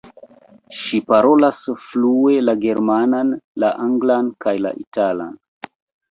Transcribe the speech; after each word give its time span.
Ŝi 0.83 0.99
parolas 1.11 1.57
flue 1.83 2.39
la 2.45 2.55
germanan, 2.63 3.29
la 3.65 3.69
anglan 3.83 4.31
kaj 4.47 4.55
la 4.67 4.71
italan. 4.85 5.37